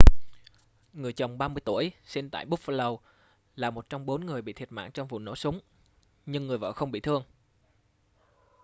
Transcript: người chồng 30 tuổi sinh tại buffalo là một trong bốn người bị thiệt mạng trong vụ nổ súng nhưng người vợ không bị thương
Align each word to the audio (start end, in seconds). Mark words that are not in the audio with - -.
người 0.93 1.13
chồng 1.13 1.37
30 1.37 1.61
tuổi 1.65 1.91
sinh 2.05 2.29
tại 2.29 2.45
buffalo 2.45 2.97
là 3.55 3.69
một 3.71 3.89
trong 3.89 4.05
bốn 4.05 4.25
người 4.25 4.41
bị 4.41 4.53
thiệt 4.53 4.71
mạng 4.71 4.91
trong 4.91 5.07
vụ 5.07 5.19
nổ 5.19 5.35
súng 5.35 5.59
nhưng 6.25 6.47
người 6.47 6.57
vợ 6.57 6.71
không 6.73 6.91
bị 6.91 6.99
thương 6.99 7.23